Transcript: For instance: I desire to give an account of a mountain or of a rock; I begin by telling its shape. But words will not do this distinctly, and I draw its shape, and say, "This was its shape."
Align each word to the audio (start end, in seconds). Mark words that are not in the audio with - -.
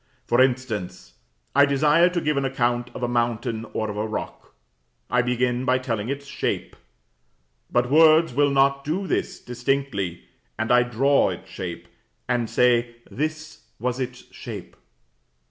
For 0.25 0.41
instance: 0.41 1.13
I 1.55 1.67
desire 1.67 2.09
to 2.09 2.19
give 2.21 2.35
an 2.35 2.43
account 2.43 2.89
of 2.95 3.03
a 3.03 3.07
mountain 3.07 3.67
or 3.71 3.87
of 3.87 3.97
a 3.97 4.07
rock; 4.07 4.55
I 5.11 5.21
begin 5.21 5.63
by 5.63 5.77
telling 5.77 6.09
its 6.09 6.25
shape. 6.25 6.75
But 7.71 7.91
words 7.91 8.33
will 8.33 8.49
not 8.49 8.83
do 8.83 9.05
this 9.05 9.39
distinctly, 9.39 10.23
and 10.57 10.71
I 10.71 10.81
draw 10.81 11.29
its 11.29 11.51
shape, 11.51 11.87
and 12.27 12.49
say, 12.49 12.95
"This 13.11 13.65
was 13.77 13.99
its 13.99 14.23
shape." 14.33 14.75